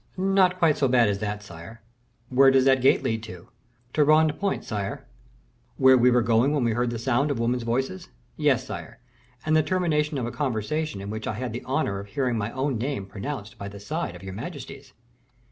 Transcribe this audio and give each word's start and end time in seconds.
"Not 0.17 0.57
quite 0.57 0.77
so 0.79 0.87
bad 0.87 1.09
as 1.09 1.19
that, 1.19 1.43
sire." 1.43 1.79
"Where 2.29 2.49
does 2.49 2.65
that 2.65 2.81
gate 2.81 3.03
lead 3.03 3.21
to?" 3.21 3.49
"To 3.93 4.03
Rond 4.03 4.39
Point, 4.39 4.63
sire." 4.63 5.05
"Where 5.77 5.95
were 5.95 6.09
we 6.11 6.23
going 6.25 6.53
when 6.53 6.63
we 6.63 6.71
heard 6.71 6.89
the 6.89 6.97
sound 6.97 7.29
of 7.29 7.37
women's 7.37 7.61
voices?" 7.61 8.09
"Yes, 8.35 8.65
sire, 8.65 8.97
and 9.45 9.55
the 9.55 9.61
termination 9.61 10.17
of 10.17 10.25
a 10.25 10.31
conversation 10.31 11.01
in 11.01 11.11
which 11.11 11.27
I 11.27 11.33
had 11.35 11.53
the 11.53 11.63
honor 11.65 11.99
of 11.99 12.07
hearing 12.07 12.35
my 12.35 12.51
own 12.53 12.79
name 12.79 13.05
pronounced 13.05 13.59
by 13.59 13.67
the 13.67 13.79
side 13.79 14.15
of 14.15 14.23
your 14.23 14.33
majesty's." 14.33 14.91